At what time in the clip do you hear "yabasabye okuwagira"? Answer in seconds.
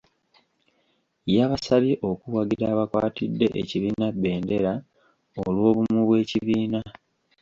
1.35-2.65